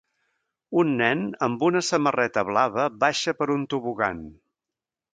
Un 0.83 0.93
nen 1.01 1.21
amb 1.49 1.67
una 1.69 1.83
samarreta 1.89 2.47
blava 2.49 2.89
baixa 3.07 3.39
per 3.43 3.53
un 3.61 3.71
tobogan 3.75 4.29